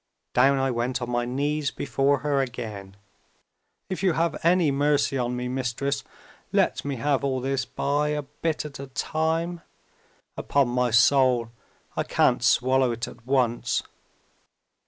Down 0.33 0.57
I 0.57 0.71
went 0.71 0.99
on 0.99 1.11
my 1.11 1.25
knees 1.25 1.69
before 1.69 2.21
her 2.21 2.41
again! 2.41 2.97
'If 3.87 4.01
you 4.01 4.13
have 4.13 4.43
any 4.43 4.71
mercy 4.71 5.15
on 5.15 5.35
me, 5.35 5.47
Mistress, 5.47 6.03
let 6.51 6.83
me 6.83 6.95
have 6.95 7.23
all 7.23 7.39
this 7.39 7.65
by 7.65 8.07
a 8.07 8.23
bit 8.23 8.65
at 8.65 8.79
a 8.79 8.87
time. 8.87 9.61
Upon 10.35 10.69
my 10.69 10.89
soul, 10.89 11.51
I 11.95 12.01
can't 12.01 12.41
swallow 12.43 12.91
it 12.91 13.07
at 13.07 13.27
once!' 13.27 13.83